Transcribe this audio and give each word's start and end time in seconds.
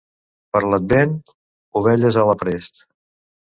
Per 0.55 0.61
l'Advent, 0.69 1.13
ovelles 1.83 2.19
a 2.19 2.27
l'aprest. 2.33 2.83